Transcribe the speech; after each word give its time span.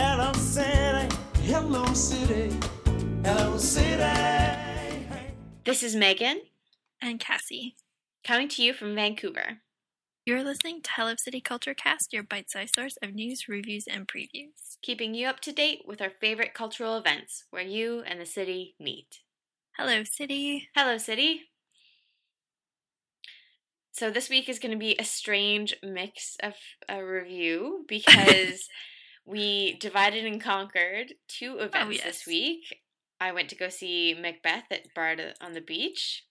Hello 0.00 0.32
City, 0.34 1.12
hello 1.42 1.84
city, 1.92 2.56
hello 3.24 3.58
city. 3.58 5.08
This 5.64 5.82
is 5.82 5.96
Megan, 5.96 6.42
and 7.02 7.18
Cassie. 7.18 7.74
coming 8.22 8.48
to 8.50 8.62
you 8.62 8.72
from 8.74 8.94
Vancouver. 8.94 9.58
You're 10.24 10.44
listening 10.44 10.82
to 10.82 10.90
Hello 10.94 11.14
City 11.18 11.40
Culture 11.40 11.74
Cast, 11.74 12.12
your 12.12 12.22
bite-sized 12.22 12.76
source 12.76 12.96
of 13.02 13.12
news, 13.12 13.48
reviews, 13.48 13.86
and 13.88 14.06
previews. 14.06 14.78
keeping 14.82 15.14
you 15.14 15.26
up 15.26 15.40
to 15.40 15.50
date 15.50 15.80
with 15.84 16.00
our 16.00 16.12
favorite 16.20 16.54
cultural 16.54 16.96
events 16.96 17.46
where 17.50 17.64
you 17.64 18.04
and 18.06 18.20
the 18.20 18.26
city 18.26 18.76
meet. 18.78 19.22
Hello, 19.76 20.04
City. 20.04 20.68
Hello, 20.76 20.96
city. 20.98 21.48
So, 23.90 24.12
this 24.12 24.30
week 24.30 24.48
is 24.48 24.60
going 24.60 24.70
to 24.70 24.78
be 24.78 24.94
a 24.96 25.04
strange 25.04 25.74
mix 25.82 26.36
of 26.40 26.54
a 26.88 27.04
review 27.04 27.84
because 27.88 28.68
we 29.28 29.74
divided 29.74 30.24
and 30.24 30.40
conquered 30.40 31.14
two 31.28 31.58
events 31.58 31.96
yes. 31.96 32.04
this 32.04 32.26
week. 32.26 32.80
I 33.20 33.32
went 33.32 33.48
to 33.50 33.56
go 33.56 33.68
see 33.68 34.14
Macbeth 34.18 34.70
at 34.70 34.94
Bard 34.94 35.22
on 35.40 35.52
the 35.52 35.60
Beach. 35.60 36.24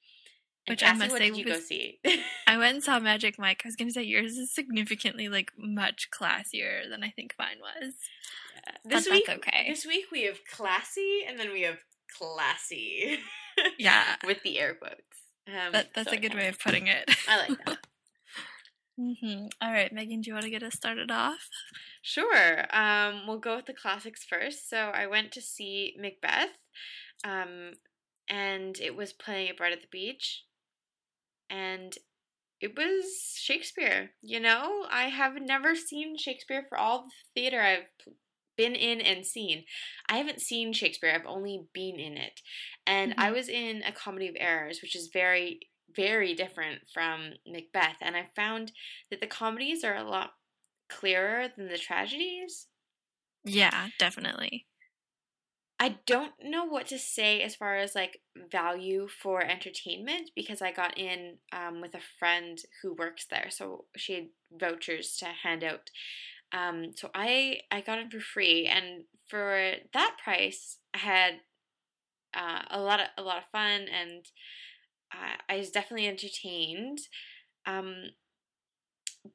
And 0.66 0.74
Which 0.74 0.84
I 0.84 0.88
Cassie, 0.88 1.00
must 1.00 1.12
what 1.12 1.20
say 1.20 1.30
did 1.30 1.38
you 1.38 1.46
go 1.46 1.60
see? 1.60 2.00
I 2.48 2.58
went 2.58 2.76
and 2.76 2.84
saw 2.84 3.00
Magic 3.00 3.38
Mike. 3.38 3.62
I 3.64 3.68
was 3.68 3.76
going 3.76 3.88
to 3.88 3.94
say 3.94 4.04
yours 4.04 4.38
is 4.38 4.54
significantly 4.54 5.30
like 5.30 5.52
much 5.58 6.10
classier 6.12 6.90
than 6.90 7.04
I 7.04 7.10
think 7.10 7.36
mine 7.40 7.58
was. 7.62 7.94
this 8.84 9.06
that's 9.06 9.10
week, 9.10 9.30
okay. 9.30 9.68
This 9.70 9.86
week 9.86 10.06
we 10.12 10.24
have 10.24 10.40
classy, 10.46 11.24
and 11.28 11.40
then 11.40 11.54
we 11.54 11.62
have 11.62 11.78
classy 12.18 13.20
Yeah, 13.78 14.16
with 14.26 14.44
the 14.44 14.60
air 14.60 14.76
quotes. 14.76 14.96
Um, 15.48 15.72
that, 15.72 15.94
that's 15.94 16.10
so 16.10 16.16
a 16.16 16.20
good 16.20 16.34
yeah. 16.34 16.40
way 16.40 16.48
of 16.48 16.60
putting 16.60 16.88
it. 16.88 17.10
I 17.28 17.48
like 17.48 17.66
that. 17.66 17.78
hmm 18.98 19.46
All 19.62 19.72
right, 19.72 19.92
Megan, 19.94 20.22
do 20.22 20.30
you 20.30 20.34
want 20.34 20.46
to 20.46 20.50
get 20.52 20.64
us 20.64 20.74
started 20.74 21.12
off? 21.12 21.50
Sure. 22.02 22.66
Um, 22.76 23.28
we'll 23.28 23.40
go 23.40 23.58
with 23.58 23.66
the 23.68 23.74
classics 23.74 24.24
first. 24.24 24.70
So 24.70 24.78
I 24.78 25.08
went 25.08 25.32
to 25.34 25.42
see 25.42 25.96
Macbeth, 26.00 26.58
um, 27.24 27.74
and 28.30 28.80
it 28.80 28.96
was 28.96 29.14
playing 29.14 29.50
at 29.50 29.58
Bright 29.58 29.74
at 29.74 29.82
the 29.82 29.88
Beach, 29.92 30.46
and 31.50 31.94
it 32.62 32.78
was 32.78 33.36
Shakespeare. 33.36 34.12
You 34.22 34.40
know, 34.40 34.86
I 34.92 35.06
have 35.06 35.36
never 35.42 35.76
seen 35.76 36.18
Shakespeare 36.18 36.66
for 36.70 36.78
all 36.78 37.04
the 37.06 37.42
theater 37.42 37.62
I've 37.62 37.88
been 38.58 38.76
in 38.76 39.02
and 39.02 39.26
seen. 39.26 39.66
I 40.10 40.18
haven't 40.18 40.42
seen 40.42 40.74
Shakespeare. 40.74 41.12
I've 41.14 41.28
only 41.28 41.66
been 41.74 42.00
in 42.00 42.18
it, 42.18 42.42
and 42.88 43.16
I 43.18 43.32
Mhm. 43.32 43.34
was 43.34 43.50
in 43.50 43.84
a 43.84 43.92
comedy 43.92 44.28
of 44.30 44.38
errors, 44.40 44.82
which 44.82 44.96
is 44.96 45.10
very 45.14 45.62
very 45.98 46.34
different 46.34 46.82
from 46.94 47.34
Macbeth 47.46 47.98
and 48.02 48.16
I 48.16 48.30
found 48.36 48.72
that 49.10 49.20
the 49.20 49.28
comedies 49.28 49.84
are 49.84 49.96
a 49.96 50.10
lot 50.10 50.32
clearer 50.90 51.48
than 51.56 51.68
the 51.68 51.78
tragedies. 51.78 52.68
Yeah, 53.44 53.88
definitely. 54.00 54.66
I 55.80 55.98
don't 56.08 56.34
know 56.42 56.66
what 56.66 56.88
to 56.88 56.98
say 56.98 57.42
as 57.42 57.56
far 57.56 57.78
as 57.78 57.94
like 57.94 58.22
value 58.52 59.08
for 59.08 59.44
entertainment 59.44 60.32
because 60.36 60.62
I 60.62 60.72
got 60.72 60.98
in 60.98 61.38
um, 61.54 61.82
with 61.82 61.94
a 61.94 62.02
friend 62.20 62.58
who 62.82 62.96
works 62.96 63.28
there, 63.30 63.50
so 63.50 63.86
she 63.96 64.14
had 64.14 64.28
vouchers 64.52 65.18
to 65.18 65.26
hand 65.26 65.64
out. 65.64 65.92
Um, 66.52 66.94
so 66.96 67.12
I 67.14 67.60
I 67.70 67.82
got 67.82 68.00
in 68.00 68.10
for 68.10 68.20
free, 68.20 68.66
and 68.66 69.04
for 69.28 69.74
that 69.94 70.18
price, 70.24 70.80
I 70.96 70.98
had 70.98 71.34
uh, 72.34 72.64
a 72.72 72.82
lot 72.82 73.00
of 73.00 73.08
a 73.16 73.22
lot 73.22 73.38
of 73.38 73.44
fun, 73.52 73.88
and 73.88 74.26
uh, 75.14 75.38
I 75.50 75.58
was 75.58 75.72
definitely 75.72 76.08
entertained. 76.08 77.00
Um, 77.66 78.12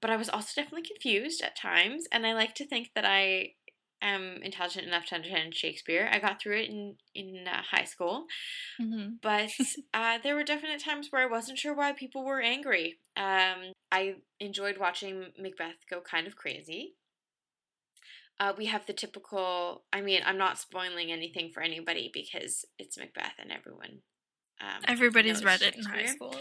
but 0.01 0.11
I 0.11 0.17
was 0.17 0.29
also 0.29 0.49
definitely 0.57 0.89
confused 0.89 1.43
at 1.43 1.57
times, 1.57 2.07
and 2.13 2.27
I 2.27 2.35
like 2.35 2.55
to 2.57 2.67
think 2.67 2.91
that 2.95 3.05
I 3.05 3.55
am 4.01 4.39
intelligent 4.43 4.87
enough 4.87 5.07
to 5.07 5.17
understand 5.17 5.55
Shakespeare. 5.55 6.09
I 6.11 6.19
got 6.19 6.41
through 6.41 6.61
it 6.61 6.71
in 6.71 6.97
in 7.15 7.47
uh, 7.47 7.63
high 7.71 7.85
school, 7.85 8.27
hmm 8.81 9.17
but 9.23 9.51
uh, 9.95 10.19
there 10.23 10.35
were 10.35 10.45
definite 10.45 10.83
times 10.83 11.09
where 11.11 11.23
I 11.23 11.31
wasn't 11.31 11.59
sure 11.59 11.75
why 11.75 11.93
people 11.93 12.25
were 12.25 12.41
angry. 12.41 12.99
Um, 13.17 13.73
I 13.91 14.17
enjoyed 14.41 14.79
watching 14.79 15.27
Macbeth 15.39 15.87
go 15.91 16.01
kind 16.01 16.27
of 16.27 16.37
crazy. 16.37 16.95
Uh, 18.41 18.53
we 18.57 18.67
have 18.67 18.87
the 18.87 18.93
typical. 18.93 19.85
I 19.93 20.01
mean, 20.01 20.23
I'm 20.25 20.39
not 20.39 20.59
spoiling 20.59 21.13
anything 21.13 21.51
for 21.53 21.63
anybody 21.63 22.11
because 22.13 22.65
it's 22.79 22.99
Macbeth 22.99 23.35
and 23.39 23.53
everyone. 23.53 24.01
Um, 24.61 24.83
Everybody's 24.87 25.45
read 25.45 25.63
it 25.63 25.77
in 25.77 25.85
high 25.85 26.07
school. 26.07 26.35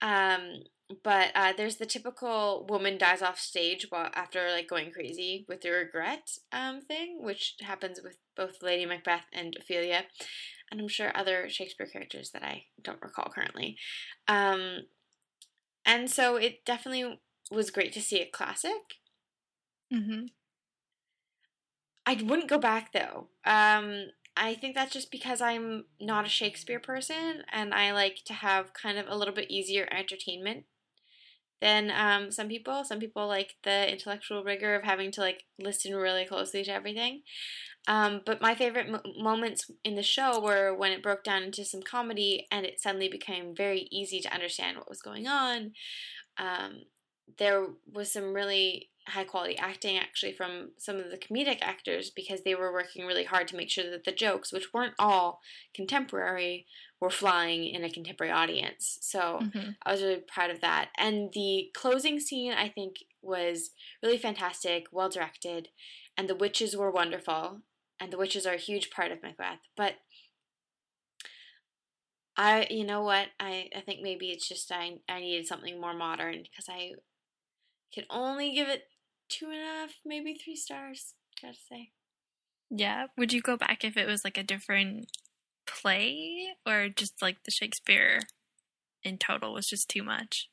Um, 0.00 0.62
but 1.04 1.32
uh, 1.34 1.52
there's 1.56 1.76
the 1.76 1.86
typical 1.86 2.64
woman 2.68 2.96
dies 2.96 3.20
off 3.20 3.38
stage 3.38 3.86
while 3.90 4.10
after 4.14 4.50
like 4.50 4.68
going 4.68 4.90
crazy 4.90 5.44
with 5.48 5.60
the 5.60 5.70
regret 5.70 6.30
um 6.52 6.80
thing, 6.80 7.18
which 7.20 7.56
happens 7.60 8.00
with 8.02 8.16
both 8.36 8.62
Lady 8.62 8.86
Macbeth 8.86 9.26
and 9.32 9.54
Ophelia, 9.60 10.04
and 10.70 10.80
I'm 10.80 10.88
sure 10.88 11.12
other 11.14 11.48
Shakespeare 11.50 11.86
characters 11.86 12.30
that 12.30 12.42
I 12.42 12.64
don't 12.82 13.02
recall 13.02 13.30
currently. 13.34 13.76
Um, 14.28 14.84
and 15.84 16.10
so 16.10 16.36
it 16.36 16.64
definitely 16.64 17.20
was 17.50 17.70
great 17.70 17.92
to 17.94 18.00
see 18.00 18.20
a 18.20 18.26
classic. 18.30 18.96
hmm 19.92 20.26
I 22.06 22.14
wouldn't 22.14 22.48
go 22.48 22.58
back 22.58 22.92
though. 22.92 23.28
Um, 23.44 24.06
I 24.38 24.54
think 24.54 24.74
that's 24.74 24.92
just 24.92 25.10
because 25.10 25.40
I'm 25.40 25.84
not 26.00 26.24
a 26.24 26.28
Shakespeare 26.28 26.78
person 26.78 27.42
and 27.52 27.74
I 27.74 27.92
like 27.92 28.18
to 28.26 28.32
have 28.34 28.72
kind 28.72 28.96
of 28.96 29.06
a 29.08 29.16
little 29.16 29.34
bit 29.34 29.50
easier 29.50 29.88
entertainment 29.90 30.64
than 31.60 31.90
um, 31.90 32.30
some 32.30 32.48
people. 32.48 32.84
Some 32.84 33.00
people 33.00 33.26
like 33.26 33.56
the 33.64 33.90
intellectual 33.90 34.44
rigor 34.44 34.76
of 34.76 34.84
having 34.84 35.10
to 35.12 35.20
like 35.20 35.42
listen 35.58 35.94
really 35.94 36.24
closely 36.24 36.62
to 36.64 36.72
everything. 36.72 37.22
Um, 37.88 38.20
but 38.24 38.40
my 38.40 38.54
favorite 38.54 38.88
mo- 38.88 39.12
moments 39.18 39.70
in 39.82 39.96
the 39.96 40.02
show 40.02 40.40
were 40.40 40.74
when 40.74 40.92
it 40.92 41.02
broke 41.02 41.24
down 41.24 41.42
into 41.42 41.64
some 41.64 41.82
comedy 41.82 42.46
and 42.52 42.64
it 42.64 42.80
suddenly 42.80 43.08
became 43.08 43.56
very 43.56 43.88
easy 43.90 44.20
to 44.20 44.32
understand 44.32 44.76
what 44.76 44.88
was 44.88 45.02
going 45.02 45.26
on. 45.26 45.72
Um, 46.36 46.82
there 47.38 47.66
was 47.92 48.12
some 48.12 48.32
really 48.34 48.90
high 49.08 49.24
quality 49.24 49.56
acting 49.58 49.96
actually 49.96 50.32
from 50.32 50.70
some 50.78 50.96
of 50.96 51.10
the 51.10 51.18
comedic 51.18 51.58
actors 51.62 52.10
because 52.10 52.42
they 52.42 52.54
were 52.54 52.72
working 52.72 53.06
really 53.06 53.24
hard 53.24 53.48
to 53.48 53.56
make 53.56 53.70
sure 53.70 53.90
that 53.90 54.04
the 54.04 54.12
jokes, 54.12 54.52
which 54.52 54.72
weren't 54.72 54.94
all 54.98 55.40
contemporary, 55.74 56.66
were 57.00 57.10
flying 57.10 57.64
in 57.64 57.84
a 57.84 57.90
contemporary 57.90 58.32
audience. 58.32 58.98
So 59.02 59.40
hmm 59.54 59.70
I 59.84 59.92
was 59.92 60.02
really 60.02 60.22
proud 60.26 60.50
of 60.50 60.60
that. 60.60 60.88
And 60.98 61.32
the 61.32 61.70
closing 61.74 62.20
scene, 62.20 62.52
I 62.52 62.68
think, 62.68 62.96
was 63.22 63.70
really 64.02 64.18
fantastic, 64.18 64.86
well 64.92 65.08
directed, 65.08 65.68
and 66.16 66.28
the 66.28 66.34
witches 66.34 66.76
were 66.76 66.90
wonderful. 66.90 67.60
And 68.00 68.12
the 68.12 68.18
witches 68.18 68.46
are 68.46 68.54
a 68.54 68.58
huge 68.58 68.90
part 68.90 69.10
of 69.10 69.22
Macbeth. 69.22 69.58
But 69.76 69.94
I, 72.36 72.68
you 72.70 72.84
know 72.84 73.02
what? 73.02 73.26
I, 73.40 73.68
I 73.76 73.80
think 73.80 74.00
maybe 74.00 74.30
it's 74.30 74.48
just 74.48 74.70
I, 74.70 74.98
I 75.08 75.18
needed 75.18 75.48
something 75.48 75.80
more 75.80 75.94
modern 75.94 76.42
because 76.42 76.66
I 76.68 76.92
could 77.92 78.06
only 78.10 78.54
give 78.54 78.68
it 78.68 78.84
two 79.28 79.46
and 79.46 79.60
a 79.60 79.64
half, 79.64 79.90
maybe 80.04 80.34
three 80.34 80.56
stars. 80.56 81.14
Gotta 81.40 81.56
say. 81.70 81.90
Yeah. 82.70 83.06
Would 83.16 83.32
you 83.32 83.40
go 83.40 83.56
back 83.56 83.84
if 83.84 83.96
it 83.96 84.06
was 84.06 84.24
like 84.24 84.36
a 84.38 84.42
different 84.42 85.10
play 85.66 86.48
or 86.66 86.88
just 86.88 87.20
like 87.22 87.44
the 87.44 87.50
Shakespeare 87.50 88.20
in 89.02 89.18
total 89.18 89.52
was 89.54 89.68
just 89.68 89.88
too 89.88 90.02
much? 90.02 90.48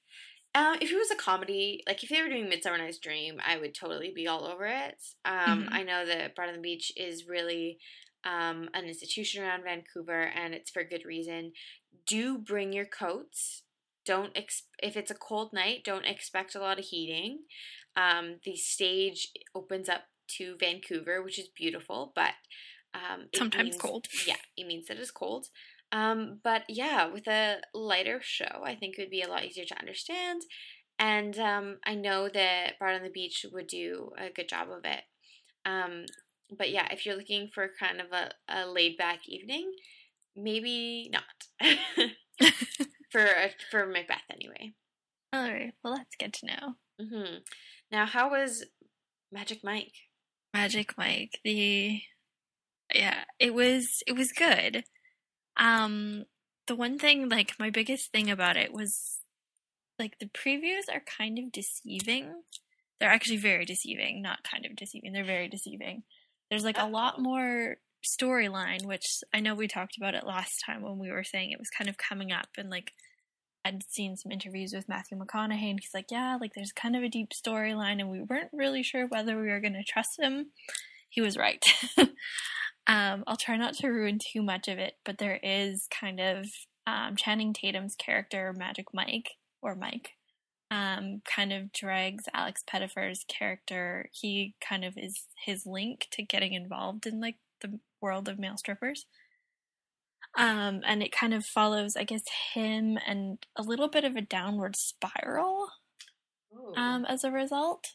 Um, 0.54 0.78
if 0.80 0.90
it 0.90 0.96
was 0.98 1.12
a 1.12 1.16
comedy, 1.16 1.84
like 1.86 2.02
if 2.04 2.10
they 2.10 2.22
were 2.22 2.30
doing 2.30 2.48
Midsummer 2.48 2.78
Night's 2.78 2.98
Dream, 3.00 3.42
I 3.46 3.58
would 3.58 3.76
totally 3.76 4.12
be 4.16 4.28
all 4.28 4.46
over 4.46 4.66
it. 4.66 4.98
Um, 5.26 5.64
Mhm. 5.66 5.68
I 5.74 5.84
know 5.84 6.06
that 6.06 6.34
Bard 6.36 6.48
on 6.50 6.56
the 6.56 6.62
Beach 6.62 6.92
is 6.96 7.28
really 7.28 7.80
um, 8.24 8.70
an 8.74 8.86
institution 8.86 9.44
around 9.44 9.64
Vancouver, 9.64 10.24
and 10.24 10.56
it's 10.56 10.72
for 10.72 10.84
good 10.84 11.06
reason. 11.06 11.52
Do 12.08 12.40
bring 12.40 12.74
your 12.74 12.86
coats. 12.88 13.62
Don't 14.04 14.32
ex- 14.36 14.64
if 14.82 14.98
it's 14.98 15.12
a 15.12 15.16
cold 15.16 15.54
night, 15.54 15.84
don't 15.84 16.06
expect 16.06 16.56
a 16.56 16.60
lot 16.60 16.80
of 16.80 16.86
heating. 16.86 17.44
Um, 17.96 18.36
the 18.44 18.56
stage 18.56 19.30
opens 19.54 19.90
up 19.90 20.04
to 20.38 20.58
Vancouver, 20.60 21.22
which 21.22 21.40
is 21.40 21.48
beautiful, 21.48 22.12
but 22.16 22.32
um, 22.94 23.28
Sometimes 23.34 23.64
means- 23.72 23.78
cold. 23.82 24.08
Yeah, 24.28 24.36
it 24.58 24.68
means 24.68 24.88
that 24.88 24.98
it's 24.98 25.12
cold. 25.12 25.48
Um, 25.92 26.40
but 26.44 26.64
yeah, 26.68 27.08
with 27.08 27.28
a 27.28 27.58
lighter 27.74 28.20
show, 28.22 28.64
I 28.64 28.76
think 28.76 28.98
it 28.98 29.02
would 29.04 29.10
be 29.12 29.22
a 29.22 29.30
lot 29.30 29.46
easier 29.46 29.66
to 29.66 29.80
understand. 29.80 30.42
And 30.98 31.38
um, 31.40 31.78
I 31.86 31.94
know 31.96 32.28
that 32.30 32.80
Bard 32.80 32.96
on 32.96 33.04
the 33.04 33.10
Beach 33.10 33.46
would 33.52 33.68
do 33.68 34.12
a 34.18 34.30
good 34.30 34.50
job 34.50 34.70
of 34.72 34.84
it. 34.86 35.02
Um, 35.66 36.06
but 36.58 36.72
yeah, 36.72 36.88
if 36.92 37.06
you're 37.06 37.16
looking 37.18 37.50
for 37.54 37.70
kind 37.80 38.00
of 38.02 38.08
a, 38.12 38.32
a 38.50 38.66
laid 38.68 38.98
back 38.98 39.28
evening, 39.28 39.72
maybe 40.36 41.12
not. 41.12 41.70
for 43.12 43.28
for 43.72 43.86
Macbeth, 43.86 44.18
anyway. 44.32 44.74
All 45.34 45.42
right. 45.44 45.74
Well, 45.84 45.96
that's 45.96 46.16
good 46.18 46.34
to 46.34 46.46
know. 46.48 46.74
hmm 47.00 47.36
Now, 47.92 48.06
how 48.06 48.32
was 48.32 48.66
Magic 49.32 49.64
Mike? 49.64 49.94
Magic 50.54 50.98
Mike. 50.98 51.40
The 51.44 52.02
yeah, 52.94 53.24
it 53.40 53.54
was 53.54 53.88
it 54.08 54.14
was 54.14 54.32
good. 54.32 54.84
Um, 55.58 56.26
the 56.68 56.76
one 56.76 56.98
thing, 56.98 57.30
like 57.30 57.54
my 57.60 57.70
biggest 57.70 58.12
thing 58.12 58.30
about 58.30 58.58
it 58.58 58.74
was, 58.74 59.20
like 60.00 60.18
the 60.20 60.28
previews 60.28 60.94
are 60.94 61.02
kind 61.18 61.40
of 61.40 61.52
deceiving. 61.52 62.44
They're 63.00 63.10
actually 63.10 63.38
very 63.38 63.66
deceiving, 63.66 64.22
not 64.22 64.44
kind 64.50 64.66
of 64.66 64.76
deceiving. 64.76 65.14
They're 65.14 65.26
very 65.26 65.48
deceiving. 65.50 66.04
There's 66.50 66.64
like 66.64 66.78
a 66.78 66.88
lot 66.88 67.22
more 67.22 67.78
storyline, 68.06 68.86
which 68.86 69.06
I 69.34 69.40
know 69.40 69.56
we 69.56 69.68
talked 69.68 69.98
about 69.98 70.14
it 70.14 70.26
last 70.26 70.64
time 70.66 70.82
when 70.82 71.00
we 71.00 71.12
were 71.12 71.24
saying 71.24 71.52
it 71.52 71.60
was 71.60 71.70
kind 71.70 71.90
of 71.90 71.98
coming 71.98 72.32
up 72.32 72.48
and 72.58 72.70
like 72.70 72.92
I'd 73.66 73.84
seen 73.90 74.16
some 74.16 74.32
interviews 74.32 74.74
with 74.74 74.88
Matthew 74.88 75.18
McConaughey 75.18 75.72
and 75.72 75.80
he's 75.80 75.94
like, 75.94 76.12
Yeah, 76.12 76.38
like 76.40 76.54
there's 76.54 76.72
kind 76.72 76.96
of 76.96 77.02
a 77.02 77.10
deep 77.10 77.32
storyline 77.32 78.00
and 78.00 78.10
we 78.10 78.22
weren't 78.22 78.52
really 78.54 78.84
sure 78.84 79.08
whether 79.08 79.42
we 79.42 79.48
were 79.48 79.60
gonna 79.60 79.84
trust 79.84 80.20
him. 80.20 80.52
He 81.10 81.20
was 81.20 81.36
right. 81.36 81.66
um, 81.98 83.24
I'll 83.26 83.38
try 83.38 83.58
not 83.58 83.74
to 83.76 83.88
ruin 83.88 84.20
too 84.20 84.44
much 84.44 84.68
of 84.68 84.78
it, 84.78 84.94
but 85.04 85.18
there 85.18 85.40
is 85.42 85.88
kind 85.90 86.20
of 86.20 86.46
um, 86.86 87.16
Channing 87.16 87.54
Tatum's 87.54 87.96
character, 87.96 88.54
Magic 88.56 88.88
Mike, 88.94 89.32
or 89.62 89.76
Mike, 89.76 90.12
um, 90.70 91.22
kind 91.26 91.52
of 91.52 91.72
drags 91.72 92.26
Alex 92.34 92.64
Pettyfer's 92.68 93.26
character. 93.28 94.10
He 94.12 94.54
kind 94.68 94.86
of 94.86 94.94
is 94.96 95.24
his 95.44 95.66
link 95.66 96.08
to 96.12 96.22
getting 96.22 96.54
involved 96.54 97.08
in 97.08 97.20
like 97.20 97.38
the 97.62 97.80
world 98.02 98.30
of 98.30 98.38
male 98.38 98.58
strippers. 98.58 99.06
Um, 100.38 100.82
and 100.86 101.02
it 101.02 101.14
kind 101.14 101.34
of 101.34 101.46
follows, 101.46 101.96
I 101.96 102.04
guess, 102.04 102.24
him 102.54 102.98
and 103.08 103.38
a 103.56 103.64
little 103.64 103.88
bit 103.88 104.04
of 104.04 104.16
a 104.16 104.22
downward 104.22 104.76
spiral 104.76 105.70
um, 106.76 107.06
as 107.06 107.24
a 107.24 107.32
result. 107.32 107.94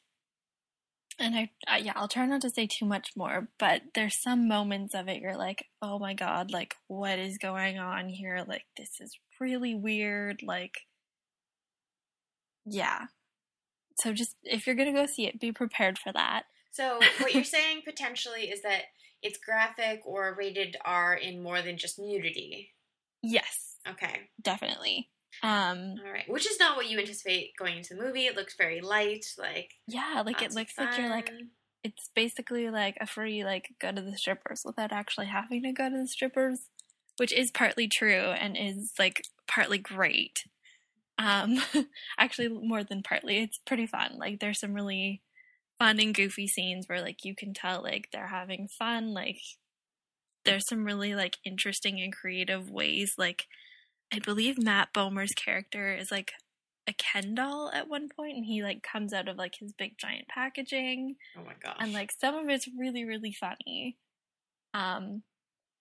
And 1.19 1.37
I, 1.37 1.51
I, 1.69 1.79
yeah, 1.79 1.93
I'll 1.97 2.09
try 2.09 2.25
not 2.25 2.41
to 2.43 2.51
say 2.51 2.67
too 2.67 2.87
much 2.87 3.11
more, 3.15 3.49
but 3.59 3.83
there's 3.95 4.21
some 4.23 4.49
moments 4.49 4.95
of 4.95 5.07
it 5.07 5.21
you're 5.21 5.37
like, 5.37 5.67
oh 5.83 5.99
my 5.99 6.15
god, 6.15 6.51
like 6.51 6.77
what 6.89 7.19
is 7.19 7.37
going 7.37 7.79
on 7.79 8.09
here? 8.09 8.43
Like 8.49 8.65
this 8.79 8.89
is 9.01 9.19
really 9.39 9.75
weird. 9.75 10.43
Like, 10.43 10.79
yeah. 12.65 13.07
So 13.99 14.15
just 14.15 14.35
if 14.45 14.67
you're 14.67 14.77
gonna 14.77 14.95
go 14.95 15.05
see 15.05 15.27
it, 15.27 15.39
be 15.39 15.53
prepared 15.53 15.99
for 15.99 16.11
that. 16.11 16.45
So 16.71 17.01
what 17.19 17.35
you're 17.35 17.45
saying 17.45 17.83
potentially 17.85 18.45
is 18.45 18.63
that 18.63 18.85
it's 19.23 19.39
graphic 19.39 20.03
or 20.05 20.35
rated 20.39 20.77
R 20.85 21.15
in 21.15 21.43
more 21.43 21.63
than 21.63 21.77
just 21.77 21.99
nudity. 21.99 22.75
Yes, 23.23 23.77
Okay. 23.89 24.29
definitely. 24.41 25.11
Um, 25.43 25.95
All 26.05 26.13
right. 26.13 26.29
Which 26.29 26.47
is 26.47 26.59
not 26.59 26.77
what 26.77 26.91
you 26.91 26.99
anticipate 26.99 27.57
going 27.59 27.79
into 27.79 27.95
the 27.95 28.03
movie. 28.03 28.27
It 28.27 28.37
looks 28.37 28.57
very 28.57 28.81
light, 28.81 29.25
like 29.39 29.73
yeah, 29.87 30.23
like 30.25 30.43
it 30.43 30.55
looks 30.55 30.77
like 30.79 30.97
you're 30.99 31.09
like 31.09 31.31
it's 31.83 32.11
basically 32.15 32.69
like 32.69 32.97
a 33.01 33.07
free 33.07 33.45
like 33.45 33.69
go 33.81 33.91
to 33.93 34.03
the 34.03 34.17
strippers 34.19 34.63
without 34.65 34.93
actually 34.93 35.27
having 35.27 35.63
to 35.63 35.73
go 35.73 35.89
to 35.89 35.97
the 35.97 36.07
strippers, 36.09 36.69
which 37.17 37.33
is 37.33 37.51
partly 37.51 37.89
true 37.89 38.13
and 38.33 38.57
is 38.57 38.93
like 38.99 39.25
partly 39.47 39.79
great. 39.79 40.45
Um 41.19 41.61
actually 42.19 42.49
more 42.49 42.85
than 42.85 43.03
partly. 43.03 43.39
It's 43.39 43.59
pretty 43.59 43.87
fun. 43.87 44.17
Like 44.19 44.41
there's 44.41 44.59
some 44.61 44.75
really 44.75 45.23
fun 45.81 45.99
and 45.99 46.15
goofy 46.15 46.47
scenes 46.47 46.87
where 46.87 47.01
like 47.01 47.25
you 47.25 47.35
can 47.35 47.55
tell 47.55 47.83
like 47.83 48.09
they're 48.13 48.29
having 48.29 48.69
fun, 48.69 49.15
like 49.15 49.41
there's 50.45 50.69
some 50.69 50.85
really 50.85 51.15
like 51.15 51.39
interesting 51.45 52.01
and 52.01 52.13
creative 52.13 52.71
ways 52.71 53.15
like 53.19 53.47
I 54.13 54.19
believe 54.19 54.63
Matt 54.63 54.93
Bomer's 54.93 55.33
character 55.33 55.95
is 55.95 56.11
like 56.11 56.33
a 56.89 56.93
Ken 56.93 57.35
doll 57.35 57.71
at 57.73 57.89
one 57.89 58.09
point 58.15 58.37
and 58.37 58.45
he 58.45 58.63
like 58.63 58.83
comes 58.83 59.13
out 59.13 59.29
of 59.29 59.37
like 59.37 59.55
his 59.61 59.73
big 59.73 59.97
giant 59.99 60.29
packaging. 60.29 61.17
Oh 61.39 61.45
my 61.45 61.53
gosh. 61.63 61.77
and 61.79 61.93
like 61.93 62.11
some 62.13 62.35
of 62.35 62.49
it's 62.49 62.69
really 62.79 63.05
really 63.05 63.33
funny. 63.33 63.97
Um 64.75 65.23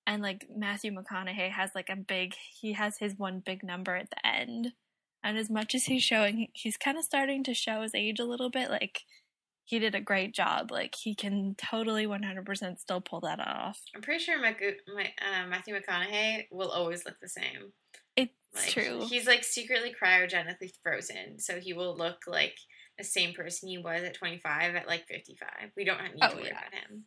and 0.07 0.21
like 0.21 0.45
matthew 0.55 0.91
mcconaughey 0.91 1.51
has 1.51 1.71
like 1.75 1.89
a 1.89 1.95
big 1.95 2.33
he 2.59 2.73
has 2.73 2.97
his 2.99 3.15
one 3.17 3.41
big 3.45 3.63
number 3.63 3.95
at 3.95 4.09
the 4.09 4.25
end. 4.25 4.73
And 5.23 5.37
as 5.37 5.49
much 5.49 5.75
as 5.75 5.85
he's 5.85 6.03
showing 6.03 6.47
he's 6.53 6.77
kind 6.77 6.97
of 6.97 7.03
starting 7.03 7.43
to 7.43 7.53
show 7.53 7.81
his 7.81 7.95
age 7.95 8.19
a 8.19 8.25
little 8.25 8.49
bit 8.49 8.69
like 8.69 9.01
he 9.69 9.77
did 9.79 9.93
a 9.93 10.01
great 10.01 10.33
job 10.33 10.71
like 10.71 10.95
he 10.95 11.13
can 11.13 11.53
totally 11.57 12.07
100% 12.07 12.79
still 12.79 13.01
pull 13.01 13.19
that 13.21 13.39
off 13.39 13.79
I'm 13.95 14.01
pretty 14.01 14.23
sure 14.23 14.39
my, 14.41 14.55
my 14.93 15.03
uh, 15.21 15.47
Matthew 15.47 15.75
McConaughey 15.75 16.45
will 16.51 16.69
always 16.69 17.05
look 17.05 17.19
the 17.21 17.29
same. 17.29 17.71
it's 18.15 18.31
Like, 18.55 18.69
true 18.71 19.05
He's 19.07 19.27
like 19.27 19.43
secretly 19.43 19.93
cryogenically 20.01 20.71
frozen, 20.81 21.39
so 21.39 21.59
he 21.59 21.73
will 21.73 21.95
look 21.95 22.23
like 22.25 22.55
the 22.97 23.03
same 23.03 23.33
person 23.33 23.69
he 23.69 23.77
was 23.77 24.01
at 24.03 24.15
25 24.15 24.75
at 24.75 24.87
like 24.87 25.05
55. 25.07 25.47
We 25.77 25.85
don't 25.85 26.01
need 26.03 26.19
Oh, 26.23 26.29
to 26.29 26.35
worry 26.35 26.45
yeah. 26.47 26.51
about 26.59 26.73
him. 26.73 27.03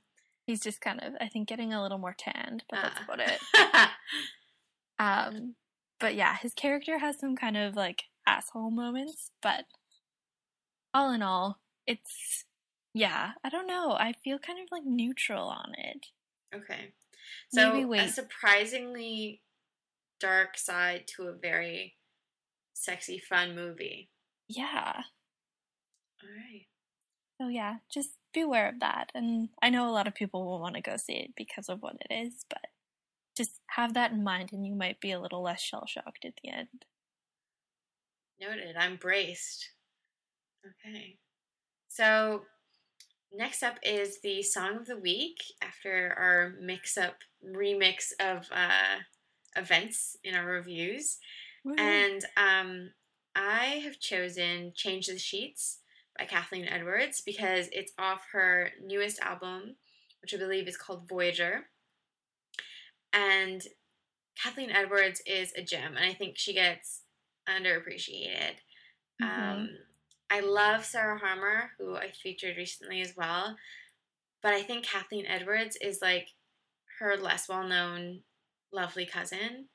he's 0.47 0.61
just 0.61 0.81
kind 0.81 1.01
of 1.03 1.13
i 1.21 1.29
think 1.29 1.49
getting 1.49 1.73
a 1.73 1.83
little 1.83 1.99
more 1.99 2.15
tanned 2.19 2.65
but 2.71 2.79
that's 2.83 2.99
Ah. 3.01 3.05
about 3.05 3.21
it 3.21 3.91
Um, 4.99 5.55
but 5.99 6.15
yeah, 6.15 6.37
his 6.37 6.55
character 6.55 6.99
has 6.99 7.19
some 7.19 7.35
kind 7.37 7.57
of 7.57 7.75
like 7.75 8.05
asshole 8.27 8.71
moments, 8.71 9.31
but 9.43 9.65
all 10.95 11.13
in 11.13 11.23
all, 11.23 11.59
it's 11.87 12.45
yeah, 12.95 13.33
I 13.45 13.49
don't 13.49 13.67
know. 13.67 13.93
I 13.93 14.13
feel 14.25 14.39
kind 14.39 14.59
of 14.59 14.67
like 14.71 14.85
neutral 14.85 15.49
on 15.49 15.73
it. 15.79 16.07
okay. 16.55 16.93
So 17.53 17.73
Maybe 17.73 17.99
a 17.99 18.09
surprisingly 18.09 19.43
dark 20.21 20.59
side 20.59 21.05
to 21.17 21.25
a 21.25 21.33
very 21.33 21.97
sexy, 22.75 23.19
fun 23.19 23.55
movie. 23.55 24.11
Yeah. 24.49 25.03
All 26.23 26.29
right. 26.29 26.67
So 27.41 27.49
yeah, 27.49 27.77
just 27.93 28.11
beware 28.35 28.69
of 28.69 28.81
that. 28.81 29.11
And 29.15 29.49
I 29.63 29.71
know 29.71 29.89
a 29.89 29.93
lot 29.93 30.07
of 30.07 30.15
people 30.15 30.45
will 30.45 30.61
want 30.61 30.75
to 30.77 30.83
go 30.83 30.97
see 30.97 31.15
it 31.15 31.31
because 31.37 31.69
of 31.69 31.81
what 31.81 31.97
it 32.09 32.15
is, 32.15 32.45
but 32.49 32.67
just 33.37 33.53
have 33.71 33.95
that 33.95 34.13
in 34.13 34.23
mind 34.23 34.51
and 34.53 34.67
you 34.67 34.75
might 34.75 35.01
be 35.01 35.13
a 35.13 35.21
little 35.21 35.43
less 35.43 35.61
shell 35.63 35.87
shocked 35.87 36.25
at 36.25 36.35
the 36.43 36.51
end. 36.51 36.85
Noted. 38.41 38.77
I'm 38.79 38.97
braced. 38.97 39.71
Okay. 40.67 41.19
So, 41.89 42.43
next 43.35 43.63
up 43.63 43.79
is 43.83 44.21
the 44.21 44.43
song 44.43 44.77
of 44.77 44.87
the 44.87 44.99
week 44.99 45.43
after 45.63 46.15
our 46.19 46.55
mix 46.61 46.97
up 46.97 47.17
remix 47.45 48.13
of 48.21 48.49
uh, 48.53 48.99
events 49.57 50.17
in 50.25 50.35
our 50.35 50.47
reviews. 50.47 51.19
And 51.79 52.25
um, 52.37 52.91
I 53.37 53.81
have 53.85 54.01
chosen 54.01 54.73
Change 54.75 55.07
the 55.07 55.19
Sheets 55.19 55.79
by 56.19 56.25
Kathleen 56.25 56.67
Edwards 56.67 57.23
because 57.25 57.69
it's 57.73 57.93
off 57.99 58.27
her 58.33 58.71
newest 58.85 59.21
album, 59.21 59.77
which 60.21 60.35
I 60.35 60.39
believe 60.39 60.67
is 60.67 60.77
called 60.77 61.09
Voyager. 61.09 61.67
And 63.13 63.63
Kathleen 64.43 64.71
Edwards 64.71 65.23
is 65.27 65.53
a 65.57 65.63
gem, 65.63 65.97
and 65.97 66.05
I 66.05 66.15
think 66.15 66.37
she 66.37 66.53
gets 66.53 67.03
underappreciated. 67.49 68.57
Mhm. 69.21 69.39
Um, 69.39 69.79
I 70.33 70.41
love 70.41 70.87
Sarah 70.87 71.19
Harmer, 71.19 71.73
who 71.77 71.95
I 71.95 72.11
featured 72.11 72.57
recently 72.57 73.03
as 73.03 73.15
well, 73.15 73.55
but 74.43 74.55
I 74.55 74.63
think 74.63 74.87
Kathleen 74.87 75.27
Edwards 75.27 75.77
is 75.77 76.01
like 76.01 76.29
her 77.01 77.19
less 77.19 77.51
well 77.51 77.69
known, 77.69 78.21
lovely 78.73 79.05
cousin. 79.05 79.67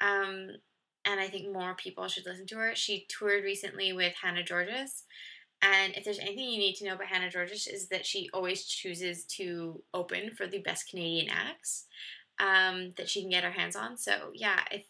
Um, 0.00 0.48
and 1.04 1.20
I 1.20 1.28
think 1.28 1.52
more 1.52 1.76
people 1.76 2.08
should 2.08 2.26
listen 2.26 2.46
to 2.46 2.56
her. 2.56 2.74
She 2.74 3.06
toured 3.08 3.44
recently 3.44 3.92
with 3.92 4.14
Hannah 4.20 4.42
Georgas. 4.42 5.02
And 5.62 5.94
if 5.94 6.04
there's 6.04 6.18
anything 6.18 6.48
you 6.48 6.58
need 6.58 6.74
to 6.76 6.86
know 6.86 6.94
about 6.94 7.06
Hannah 7.06 7.30
Georgas 7.30 7.72
is 7.72 7.86
that 7.90 8.04
she 8.04 8.28
always 8.34 8.64
chooses 8.64 9.24
to 9.36 9.80
open 9.94 10.32
for 10.36 10.48
the 10.48 10.58
best 10.58 10.90
Canadian 10.90 11.28
acts 11.30 11.84
um, 12.40 12.94
that 12.96 13.08
she 13.08 13.20
can 13.20 13.30
get 13.30 13.44
her 13.44 13.52
hands 13.52 13.76
on. 13.76 13.96
So 13.96 14.32
yeah, 14.34 14.58
if 14.72 14.86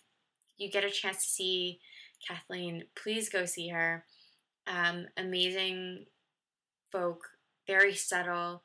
you 0.57 0.71
get 0.71 0.83
a 0.83 0.91
chance 0.91 1.19
to 1.19 1.31
see 1.31 1.81
Kathleen, 2.27 2.85
please 2.97 3.29
go 3.29 3.45
see 3.45 3.69
her. 3.69 4.07
Um, 4.67 5.07
amazing 5.17 6.07
folk, 6.91 7.29
very 7.67 7.95
subtle, 7.95 8.63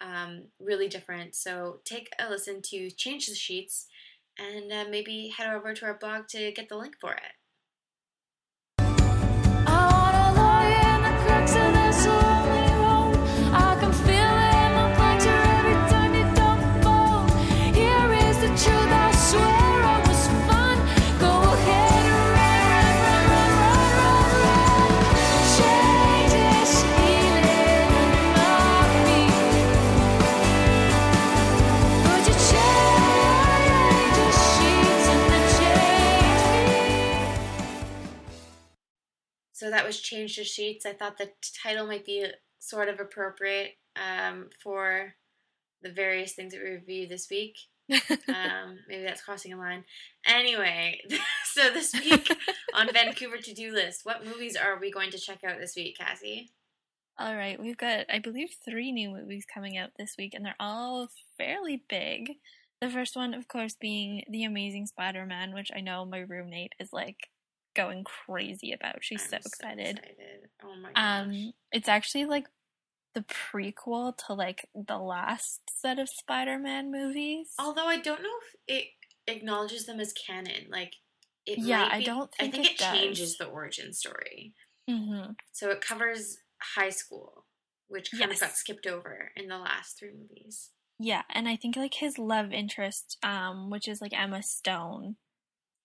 um, 0.00 0.44
really 0.60 0.88
different. 0.88 1.34
So 1.34 1.80
take 1.84 2.08
a 2.18 2.28
listen 2.28 2.60
to 2.70 2.90
Change 2.90 3.26
the 3.26 3.34
Sheets 3.34 3.86
and 4.38 4.72
uh, 4.72 4.84
maybe 4.90 5.32
head 5.36 5.54
over 5.54 5.74
to 5.74 5.84
our 5.84 5.98
blog 5.98 6.28
to 6.28 6.52
get 6.52 6.68
the 6.68 6.76
link 6.76 6.94
for 7.00 7.12
it. 7.12 7.32
So 39.62 39.70
that 39.70 39.86
was 39.86 40.00
Change 40.00 40.34
the 40.34 40.42
Sheets. 40.42 40.84
I 40.84 40.92
thought 40.92 41.18
the 41.18 41.30
title 41.62 41.86
might 41.86 42.04
be 42.04 42.26
sort 42.58 42.88
of 42.88 42.98
appropriate 42.98 43.76
um, 43.94 44.50
for 44.60 45.14
the 45.82 45.92
various 45.92 46.32
things 46.32 46.52
that 46.52 46.64
we 46.64 46.70
reviewed 46.70 47.10
this 47.10 47.30
week. 47.30 47.56
Um, 48.28 48.78
maybe 48.88 49.04
that's 49.04 49.22
crossing 49.22 49.52
a 49.52 49.56
line. 49.58 49.84
Anyway, 50.26 51.00
so 51.44 51.70
this 51.70 51.92
week 51.92 52.28
on 52.74 52.92
Vancouver 52.92 53.36
to 53.36 53.54
do 53.54 53.72
list, 53.72 54.00
what 54.04 54.24
movies 54.24 54.56
are 54.56 54.80
we 54.80 54.90
going 54.90 55.10
to 55.10 55.18
check 55.18 55.44
out 55.44 55.60
this 55.60 55.76
week, 55.76 55.98
Cassie? 55.98 56.50
All 57.18 57.36
right, 57.36 57.60
we've 57.60 57.76
got, 57.76 58.06
I 58.08 58.18
believe, 58.18 58.56
three 58.64 58.90
new 58.90 59.10
movies 59.10 59.44
coming 59.52 59.76
out 59.76 59.90
this 59.96 60.14
week, 60.18 60.32
and 60.34 60.44
they're 60.44 60.56
all 60.58 61.08
fairly 61.36 61.84
big. 61.88 62.32
The 62.80 62.90
first 62.90 63.14
one, 63.14 63.34
of 63.34 63.46
course, 63.46 63.76
being 63.78 64.24
The 64.28 64.44
Amazing 64.44 64.86
Spider 64.86 65.26
Man, 65.26 65.54
which 65.54 65.70
I 65.76 65.80
know 65.80 66.04
my 66.04 66.20
roommate 66.20 66.72
is 66.80 66.92
like 66.92 67.28
going 67.74 68.04
crazy 68.04 68.72
about. 68.72 69.02
She's 69.04 69.22
I'm 69.22 69.28
so 69.28 69.36
excited. 69.36 70.00
excited. 70.00 70.50
Oh 70.62 70.74
my 70.76 70.90
gosh. 70.92 71.02
Um, 71.04 71.52
it's 71.72 71.88
actually 71.88 72.26
like 72.26 72.46
the 73.14 73.22
prequel 73.22 74.16
to 74.26 74.34
like 74.34 74.66
the 74.74 74.98
last 74.98 75.62
set 75.70 75.98
of 75.98 76.08
Spider 76.08 76.58
Man 76.58 76.90
movies. 76.90 77.54
Although 77.58 77.86
I 77.86 77.98
don't 77.98 78.22
know 78.22 78.38
if 78.42 78.56
it 78.66 78.88
acknowledges 79.26 79.86
them 79.86 80.00
as 80.00 80.12
canon. 80.12 80.68
Like, 80.70 80.96
it 81.46 81.58
Yeah, 81.58 81.82
might 81.82 81.92
I 81.92 82.00
don't 82.00 82.30
I 82.38 82.44
think 82.44 82.54
think 82.54 82.66
it 82.66 82.72
it, 82.72 82.78
changes 82.78 83.36
the 83.38 83.46
origin 83.46 83.92
story. 83.92 84.54
hmm 84.88 85.32
So 85.52 85.70
it 85.70 85.80
covers 85.80 86.38
high 86.60 86.90
school, 86.90 87.46
which 87.88 88.10
kind 88.12 88.30
Yes. 88.30 88.36
of 88.36 88.40
got 88.40 88.56
skipped 88.56 88.86
over 88.86 89.32
in 89.36 89.48
the 89.48 89.58
last 89.58 89.98
three 89.98 90.12
movies. 90.12 90.70
Yeah, 90.98 91.22
and 91.30 91.48
I 91.48 91.56
think 91.56 91.76
like 91.76 91.94
his 91.94 92.18
love 92.18 92.52
interest, 92.52 93.18
um, 93.22 93.70
which 93.70 93.88
is 93.88 94.00
like 94.00 94.12
Emma 94.18 94.42
Stone, 94.42 95.16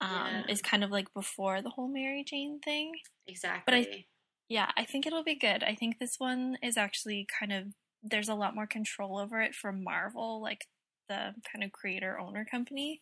um, 0.02 0.10
Yeah. 0.10 0.44
is 0.50 0.62
kind 0.62 0.84
of 0.84 0.92
like 0.92 1.14
before 1.14 1.62
the 1.62 1.70
whole 1.72 1.88
Mary 1.88 2.24
Jane 2.24 2.60
thing. 2.60 2.94
Exactly. 3.28 3.64
But 3.66 3.74
I, 3.76 4.06
Yeah, 4.50 4.72
I 4.78 4.86
think 4.86 5.06
it'll 5.06 5.24
be 5.24 5.36
good. 5.36 5.64
I 5.64 5.76
think 5.76 6.00
this 6.00 6.16
one 6.20 6.58
is 6.64 6.78
actually 6.78 7.26
kind 7.40 7.52
of 7.52 7.74
there's 8.04 8.30
a 8.30 8.36
lot 8.36 8.56
more 8.56 8.68
control 8.68 9.18
over 9.18 9.42
it 9.42 9.56
from 9.56 9.84
Marvel, 9.84 10.42
like 10.42 10.68
the 11.10 11.34
kind 11.52 11.64
of 11.64 11.72
creator 11.72 12.18
owner 12.20 12.46
company, 12.46 13.02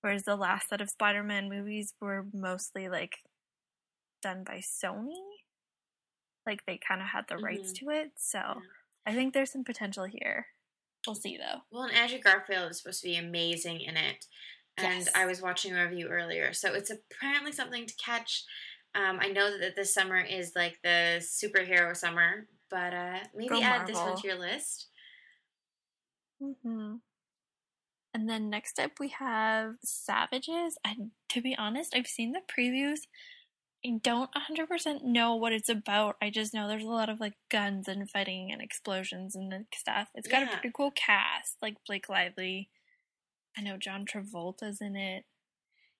whereas 0.00 0.24
the 0.24 0.36
last 0.36 0.68
set 0.68 0.80
of 0.80 0.90
Spider-Man 0.90 1.48
movies 1.48 1.94
were 2.00 2.26
mostly 2.34 2.88
like 2.88 3.18
done 4.22 4.44
by 4.44 4.58
Sony. 4.60 5.14
Like 6.46 6.64
they 6.66 6.78
kind 6.86 7.00
of 7.00 7.08
had 7.08 7.28
the 7.28 7.38
rights 7.38 7.72
Mhm. 7.72 7.76
to 7.76 7.90
it, 7.90 8.12
so 8.18 8.62
I 9.06 9.14
think 9.14 9.32
there's 9.32 9.52
some 9.52 9.64
potential 9.64 10.04
here. 10.04 10.48
We'll 11.06 11.14
see 11.16 11.36
though. 11.36 11.62
Well, 11.70 11.84
and 11.84 11.96
Andrew 11.96 12.18
Garfield 12.18 12.70
is 12.70 12.78
supposed 12.78 13.00
to 13.02 13.08
be 13.08 13.16
amazing 13.16 13.80
in 13.80 13.96
it. 13.96 14.26
And 14.76 15.08
Yes. 15.08 15.14
I 15.14 15.26
was 15.26 15.42
watching 15.42 15.74
a 15.74 15.84
review 15.88 16.08
earlier. 16.08 16.52
So 16.52 16.74
it's 16.74 16.90
apparently 16.90 17.52
something 17.52 17.86
to 17.86 17.94
catch. 17.96 18.44
Um, 18.94 19.18
I 19.20 19.28
know 19.28 19.58
that 19.58 19.76
this 19.76 19.94
summer 19.94 20.18
is 20.20 20.52
like 20.56 20.80
the 20.82 21.20
superhero 21.20 21.96
summer, 21.96 22.48
but 22.70 22.94
uh, 22.94 23.20
maybe 23.34 23.62
add 23.62 23.86
this 23.86 24.04
one 24.04 24.14
to 24.16 24.26
your 24.26 24.38
list. 24.38 24.88
hmm 26.40 26.96
And 28.14 28.28
then 28.28 28.50
next 28.50 28.78
up 28.78 29.00
we 29.00 29.08
have 29.08 29.76
Savages. 29.82 30.76
And 30.84 31.12
to 31.30 31.40
be 31.40 31.56
honest, 31.56 31.94
I've 31.94 32.06
seen 32.06 32.32
the 32.32 32.42
previews. 32.42 33.00
I 33.86 33.98
don't 34.02 34.34
100% 34.34 35.04
know 35.04 35.36
what 35.36 35.52
it's 35.54 35.68
about. 35.70 36.16
I 36.22 36.30
just 36.30 36.54
know 36.54 36.68
there's 36.68 36.84
a 36.84 36.88
lot 36.88 37.10
of 37.10 37.20
like 37.20 37.34
guns 37.50 37.88
and 37.88 38.10
fighting 38.10 38.52
and 38.52 38.62
explosions 38.62 39.36
and 39.36 39.66
stuff. 39.74 40.10
It's 40.14 40.28
got 40.28 40.42
a 40.44 40.48
pretty 40.48 40.72
cool 40.76 40.92
cast, 40.92 41.58
like 41.62 41.78
Blake 41.86 42.08
Lively. 42.08 42.70
I 43.56 43.60
know 43.62 43.76
John 43.76 44.06
Travolta's 44.06 44.80
in 44.80 44.96
it. 44.96 45.24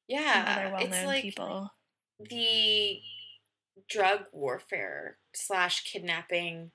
Yeah. 0.08 0.44
other 0.46 0.84
it's 0.84 0.90
well-known 0.90 1.06
like 1.06 1.22
people. 1.22 1.70
the 2.18 3.00
drug 3.88 4.26
warfare 4.32 5.18
slash 5.34 5.84
kidnapping 5.84 6.70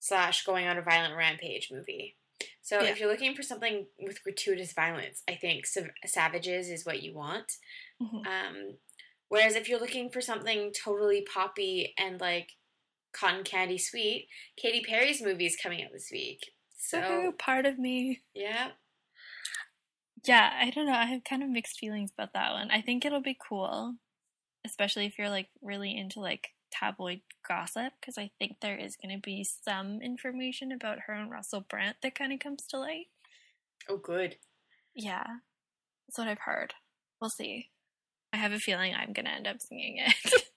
slash 0.00 0.44
going 0.44 0.66
on 0.66 0.76
a 0.78 0.82
violent 0.82 1.16
rampage 1.16 1.70
movie. 1.72 2.16
So 2.60 2.80
Yeah. 2.82 2.90
if 2.90 3.00
you're 3.00 3.10
looking 3.10 3.34
for 3.34 3.42
something 3.42 3.86
with 3.98 4.22
gratuitous 4.22 4.72
violence, 4.72 5.22
I 5.28 5.34
think 5.34 5.66
Sav- 5.66 5.90
Savages 6.06 6.68
is 6.70 6.84
what 6.84 7.02
you 7.02 7.14
want. 7.14 7.52
Mhm. 8.00 8.26
Um, 8.26 8.78
whereas 9.28 9.54
if 9.54 9.68
you're 9.68 9.80
looking 9.80 10.10
for 10.10 10.20
something 10.20 10.72
totally 10.72 11.22
poppy 11.22 11.94
and 11.98 12.20
like 12.20 12.52
cotton 13.12 13.44
candy 13.44 13.78
sweet, 13.78 14.28
Katy 14.56 14.82
Perry's 14.82 15.22
movie 15.22 15.46
is 15.46 15.56
coming 15.56 15.82
out 15.84 15.92
this 15.92 16.10
week. 16.10 16.52
So 16.76 17.00
Woohoo, 17.00 17.38
part 17.38 17.64
of 17.66 17.78
me. 17.78 18.22
yeah, 18.34 18.72
Yeah, 20.26 20.50
I 20.58 20.70
don't 20.70 20.86
know. 20.86 20.92
I 20.92 21.06
have 21.06 21.24
kind 21.24 21.42
of 21.42 21.50
mixed 21.50 21.78
feelings 21.78 22.10
about 22.16 22.32
that 22.34 22.52
one. 22.52 22.70
I 22.70 22.80
think 22.80 23.04
it'll 23.04 23.20
be 23.20 23.36
cool, 23.48 23.96
especially 24.66 25.06
if 25.06 25.18
you're 25.18 25.28
like 25.28 25.48
really 25.62 25.96
into 25.96 26.20
like 26.20 26.48
tabloid 26.70 27.20
gossip, 27.46 27.92
because 28.00 28.16
I 28.18 28.30
think 28.38 28.56
there 28.60 28.76
is 28.76 28.96
going 28.96 29.14
to 29.14 29.20
be 29.20 29.44
some 29.44 30.00
information 30.00 30.72
about 30.72 31.00
her 31.06 31.12
and 31.12 31.30
Russell 31.30 31.64
Brand 31.68 31.96
that 32.02 32.14
kind 32.14 32.32
of 32.32 32.38
comes 32.40 32.66
to 32.68 32.78
light. 32.78 33.06
oh 33.88 33.98
good. 33.98 34.36
Yeah, 34.94 35.24
that's 36.06 36.18
what 36.18 36.28
I've 36.28 36.38
heard. 36.40 36.74
We'll 37.20 37.30
see. 37.30 37.70
I 38.32 38.36
have 38.38 38.52
a 38.52 38.58
feeling 38.58 38.94
I'm 38.94 39.12
going 39.12 39.26
to 39.26 39.32
end 39.32 39.46
up 39.46 39.60
singing 39.60 39.98
it. 39.98 40.42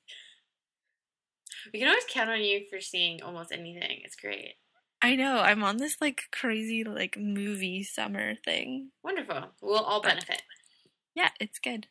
We 1.73 1.79
can 1.79 1.89
always 1.89 2.05
count 2.09 2.29
on 2.29 2.41
you 2.41 2.65
for 2.69 2.79
seeing 2.79 3.21
almost 3.21 3.51
anything. 3.51 4.01
It's 4.03 4.15
great. 4.15 4.55
I 5.01 5.15
know. 5.15 5.39
I'm 5.39 5.63
on 5.63 5.77
this 5.77 5.97
like 6.01 6.23
crazy 6.31 6.83
like 6.83 7.17
movie 7.17 7.83
summer 7.83 8.35
thing. 8.35 8.91
Wonderful. 9.03 9.49
We'll 9.61 9.79
all 9.79 10.01
But- 10.01 10.09
benefit. 10.09 10.41
Yeah, 11.15 11.29
it's 11.39 11.59
good. 11.59 11.87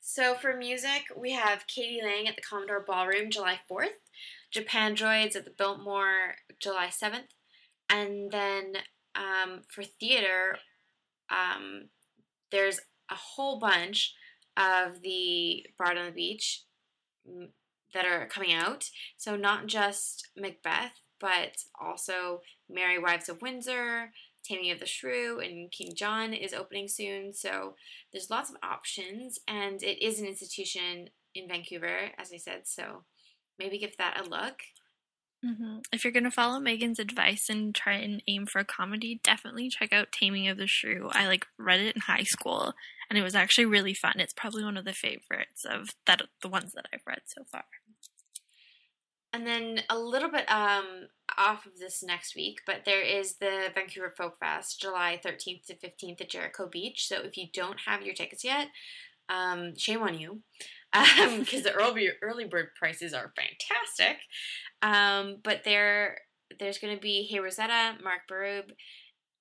So 0.00 0.34
for 0.34 0.54
music, 0.54 1.04
we 1.16 1.32
have 1.32 1.66
k.d. 1.66 2.02
lang 2.04 2.28
at 2.28 2.36
the 2.36 2.42
Commodore 2.42 2.84
Ballroom 2.86 3.30
July 3.30 3.60
4th, 3.70 3.94
Japandroids 4.54 5.34
at 5.34 5.46
the 5.46 5.50
Biltmore 5.56 6.34
July 6.60 6.88
7th, 6.88 7.28
and 7.88 8.30
then 8.30 8.74
um, 9.14 9.62
for 9.68 9.82
theater, 9.82 10.58
um, 11.30 11.88
there's 12.50 12.80
a 13.10 13.14
whole 13.14 13.58
bunch 13.58 14.14
of 14.58 15.00
the 15.00 15.64
Bard 15.78 15.96
on 15.96 16.06
the 16.06 16.12
Beach 16.12 16.64
mm, 17.26 17.48
that 17.94 18.04
are 18.04 18.26
coming 18.26 18.52
out. 18.52 18.90
So 19.16 19.36
not 19.36 19.66
just 19.66 20.28
Macbeth, 20.36 21.00
but 21.20 21.64
also 21.80 22.40
Merry 22.68 22.98
Wives 22.98 23.28
of 23.28 23.42
Windsor, 23.42 24.12
Taming 24.44 24.70
of 24.70 24.80
the 24.80 24.86
Shrew, 24.86 25.40
and 25.40 25.70
King 25.70 25.94
John 25.94 26.32
is 26.34 26.52
opening 26.52 26.88
soon. 26.88 27.32
So 27.32 27.76
there's 28.12 28.30
lots 28.30 28.50
of 28.50 28.56
options, 28.62 29.38
and 29.48 29.82
it 29.82 30.04
is 30.04 30.20
an 30.20 30.26
institution 30.26 31.10
in 31.34 31.48
Vancouver, 31.48 32.10
as 32.18 32.32
I 32.32 32.36
said. 32.36 32.62
So 32.66 33.04
maybe 33.58 33.78
give 33.78 33.96
that 33.98 34.20
a 34.20 34.28
look. 34.28 34.62
hmm 35.42 35.78
If 35.92 36.04
you're 36.04 36.12
gonna 36.12 36.30
follow 36.30 36.58
Megan's 36.58 36.98
advice 36.98 37.48
and 37.48 37.74
try 37.74 37.94
and 37.94 38.22
aim 38.26 38.46
for 38.46 38.58
a 38.60 38.64
comedy, 38.64 39.20
definitely 39.22 39.68
check 39.68 39.92
out 39.92 40.12
Taming 40.12 40.48
of 40.48 40.56
the 40.58 40.66
Shrew. 40.66 41.08
I 41.12 41.26
like 41.26 41.46
read 41.58 41.80
it 41.80 41.94
in 41.94 42.02
high 42.02 42.22
school, 42.24 42.74
and 43.08 43.18
it 43.18 43.22
was 43.22 43.34
actually 43.34 43.66
really 43.66 43.94
fun. 43.94 44.14
It's 44.18 44.32
probably 44.32 44.64
one 44.64 44.76
of 44.76 44.84
the 44.84 44.92
favorites 44.94 45.64
of 45.64 45.90
that 46.06 46.22
the 46.42 46.48
ones 46.48 46.72
that 46.72 46.86
I've 46.92 47.06
read 47.06 47.22
so 47.26 47.44
far. 47.44 47.64
And 49.34 49.44
then 49.44 49.80
a 49.90 49.98
little 49.98 50.30
bit 50.30 50.48
um, 50.48 51.08
off 51.36 51.66
of 51.66 51.76
this 51.80 52.04
next 52.04 52.36
week, 52.36 52.60
but 52.64 52.82
there 52.86 53.02
is 53.02 53.38
the 53.38 53.68
Vancouver 53.74 54.14
Folk 54.16 54.38
Fest, 54.38 54.80
July 54.80 55.20
13th 55.24 55.66
to 55.66 55.74
15th 55.74 56.20
at 56.20 56.30
Jericho 56.30 56.68
Beach. 56.70 57.08
So 57.08 57.16
if 57.16 57.36
you 57.36 57.46
don't 57.52 57.80
have 57.84 58.02
your 58.02 58.14
tickets 58.14 58.44
yet, 58.44 58.68
um, 59.28 59.76
shame 59.76 60.02
on 60.02 60.16
you, 60.16 60.42
because 60.92 61.64
the 61.64 61.72
early 61.72 62.10
early 62.22 62.44
bird 62.44 62.68
prices 62.78 63.12
are 63.12 63.32
fantastic. 63.34 64.18
Um, 64.82 65.38
but 65.42 65.62
there 65.64 66.18
there's 66.60 66.78
going 66.78 66.94
to 66.94 67.00
be 67.00 67.26
Hey 67.28 67.40
Rosetta, 67.40 67.96
Mark 68.04 68.20
Berube, 68.30 68.70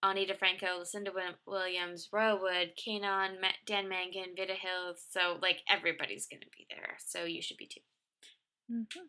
Ani 0.01 0.25
DiFranco, 0.25 0.79
Lucinda 0.79 1.11
Williams, 1.45 2.09
Royal 2.11 2.41
Wood, 2.41 2.71
Kanon, 2.83 3.35
Dan 3.67 3.87
Mangan, 3.87 4.33
Vida 4.35 4.53
Hills. 4.53 5.05
So 5.11 5.37
like 5.39 5.59
everybody's 5.69 6.25
going 6.25 6.41
to 6.41 6.47
be 6.57 6.65
there. 6.71 6.97
So 7.05 7.25
you 7.25 7.43
should 7.43 7.57
be 7.57 7.67
too. 7.67 7.81
Mm-hmm. 8.71 9.05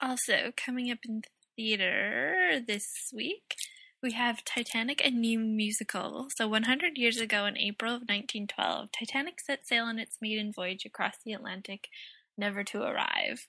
Also, 0.00 0.52
coming 0.56 0.92
up 0.92 0.98
in 1.08 1.22
theater 1.56 2.60
this 2.64 3.10
week, 3.12 3.56
we 4.00 4.12
have 4.12 4.44
Titanic, 4.44 5.04
a 5.04 5.10
new 5.10 5.40
musical. 5.40 6.28
So, 6.36 6.46
100 6.46 6.96
years 6.96 7.18
ago, 7.18 7.46
in 7.46 7.58
April 7.58 7.94
of 7.94 8.02
1912, 8.02 8.90
Titanic 8.92 9.40
set 9.40 9.66
sail 9.66 9.84
on 9.84 9.98
its 9.98 10.18
maiden 10.22 10.52
voyage 10.52 10.84
across 10.84 11.16
the 11.24 11.32
Atlantic, 11.32 11.88
never 12.36 12.62
to 12.62 12.82
arrive. 12.82 13.48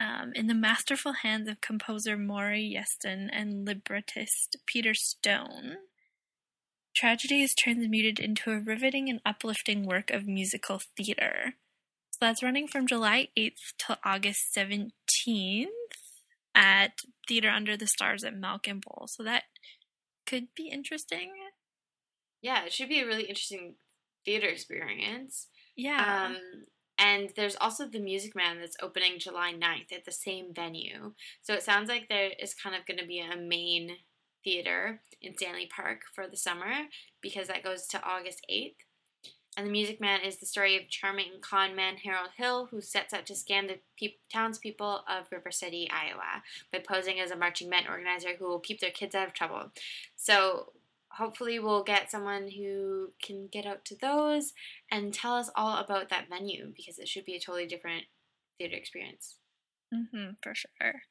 Um, 0.00 0.32
in 0.34 0.46
the 0.46 0.54
masterful 0.54 1.12
hands 1.12 1.46
of 1.48 1.60
composer 1.60 2.16
Maury 2.16 2.74
Yeston 2.74 3.28
and 3.30 3.66
librettist 3.66 4.56
Peter 4.64 4.94
Stone, 4.94 5.76
tragedy 6.96 7.42
is 7.42 7.54
transmuted 7.54 8.18
into 8.18 8.52
a 8.52 8.58
riveting 8.58 9.10
and 9.10 9.20
uplifting 9.26 9.84
work 9.84 10.10
of 10.10 10.26
musical 10.26 10.80
theater. 10.96 11.56
That's 12.20 12.42
running 12.42 12.68
from 12.68 12.86
July 12.86 13.28
8th 13.36 13.74
to 13.86 13.98
August 14.04 14.54
17th 14.54 15.66
at 16.54 16.92
Theater 17.26 17.48
Under 17.48 17.76
the 17.76 17.86
Stars 17.86 18.24
at 18.24 18.36
Malkin 18.36 18.80
Bowl. 18.80 19.06
So 19.08 19.22
that 19.22 19.44
could 20.26 20.48
be 20.54 20.68
interesting. 20.68 21.32
Yeah, 22.42 22.64
it 22.64 22.72
should 22.72 22.88
be 22.88 23.00
a 23.00 23.06
really 23.06 23.24
interesting 23.24 23.74
theater 24.24 24.48
experience. 24.48 25.48
Yeah. 25.76 26.26
Um, 26.26 26.36
and 26.98 27.30
there's 27.36 27.56
also 27.56 27.86
the 27.86 27.98
Music 27.98 28.36
Man 28.36 28.58
that's 28.60 28.76
opening 28.82 29.18
July 29.18 29.54
9th 29.54 29.92
at 29.92 30.04
the 30.04 30.12
same 30.12 30.52
venue. 30.54 31.12
So 31.40 31.54
it 31.54 31.62
sounds 31.62 31.88
like 31.88 32.08
there 32.08 32.30
is 32.38 32.54
kind 32.54 32.76
of 32.76 32.86
going 32.86 32.98
to 32.98 33.06
be 33.06 33.20
a 33.20 33.36
main 33.36 33.96
theater 34.44 35.00
in 35.22 35.34
Stanley 35.36 35.68
Park 35.74 36.02
for 36.14 36.26
the 36.28 36.36
summer 36.36 36.72
because 37.22 37.48
that 37.48 37.64
goes 37.64 37.86
to 37.88 38.02
August 38.02 38.44
8th. 38.50 38.74
And 39.56 39.66
The 39.66 39.72
Music 39.72 40.00
Man 40.00 40.20
is 40.24 40.36
the 40.36 40.46
story 40.46 40.76
of 40.76 40.88
charming 40.88 41.32
con 41.40 41.74
man 41.74 41.96
Harold 41.96 42.30
Hill, 42.36 42.68
who 42.70 42.80
sets 42.80 43.12
out 43.12 43.26
to 43.26 43.32
scam 43.32 43.66
the 43.66 43.80
peop 43.96 44.18
townspeople 44.32 45.02
of 45.08 45.30
River 45.30 45.50
City, 45.50 45.90
Iowa, 45.90 46.42
by 46.72 46.78
posing 46.78 47.18
as 47.20 47.30
a 47.30 47.36
marching 47.36 47.68
band 47.68 47.86
organizer 47.88 48.30
who 48.38 48.48
will 48.48 48.60
keep 48.60 48.80
their 48.80 48.90
kids 48.90 49.14
out 49.14 49.26
of 49.26 49.34
trouble. 49.34 49.72
So 50.16 50.72
hopefully 51.10 51.58
we'll 51.58 51.82
get 51.82 52.10
someone 52.10 52.48
who 52.48 53.12
can 53.22 53.48
get 53.48 53.66
out 53.66 53.84
to 53.86 53.96
those 53.96 54.52
and 54.90 55.12
tell 55.12 55.34
us 55.34 55.50
all 55.56 55.78
about 55.78 56.08
that 56.10 56.28
venue 56.28 56.72
because 56.76 56.98
it 56.98 57.08
should 57.08 57.24
be 57.24 57.34
a 57.34 57.40
totally 57.40 57.66
different 57.66 58.04
theater 58.58 58.76
experience. 58.76 59.36
Mm-hmm, 59.92 60.32
for 60.42 60.54
sure. 60.54 61.02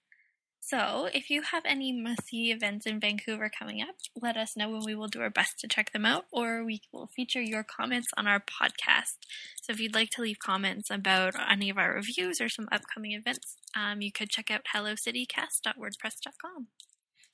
So, 0.62 1.10
if 1.14 1.30
you 1.30 1.42
have 1.42 1.64
any 1.66 1.92
must-see 1.92 2.52
events 2.52 2.86
in 2.86 3.00
Vancouver 3.00 3.50
coming 3.50 3.82
up, 3.82 3.96
let 4.22 4.38
us 4.38 4.56
know 4.56 4.76
and 4.76 4.86
we 4.86 4.94
will 4.94 5.08
do 5.08 5.22
our 5.22 5.30
best 5.30 5.60
to 5.60 5.68
check 5.68 5.92
them 5.94 6.06
out, 6.06 6.26
or 6.32 6.64
we 6.64 6.82
will 6.92 7.08
feature 7.08 7.42
your 7.42 7.64
comments 7.64 8.10
on 8.18 8.28
our 8.28 8.40
podcast. 8.40 9.18
So, 9.62 9.72
if 9.72 9.80
you'd 9.80 9.96
like 9.96 10.10
to 10.12 10.22
leave 10.22 10.40
comments 10.40 10.92
about 10.92 11.34
any 11.50 11.70
of 11.70 11.78
our 11.78 11.94
reviews 11.94 12.40
or 12.42 12.50
some 12.50 12.68
upcoming 12.72 13.14
events, 13.14 13.56
um, 13.76 14.02
you 14.02 14.12
could 14.12 14.30
check 14.30 14.52
out 14.52 14.66
hellocitycast.wordpress.com. 14.76 16.68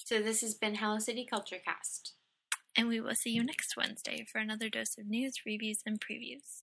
So 0.05 0.21
this 0.21 0.41
has 0.41 0.53
been 0.53 0.75
Hello 0.75 0.99
City 0.99 1.25
Culture 1.27 1.57
Cast. 1.65 2.13
And 2.77 2.87
we 2.87 2.99
will 2.99 3.15
see 3.15 3.31
you 3.31 3.43
next 3.43 3.75
Wednesday 3.75 4.23
for 4.31 4.37
another 4.37 4.69
dose 4.69 4.99
of 4.99 5.07
news, 5.07 5.33
reviews, 5.47 5.81
and 5.83 5.99
previews. 5.99 6.61